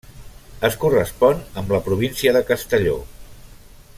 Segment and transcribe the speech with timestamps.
[0.69, 2.99] Es correspon amb la província de Castelló.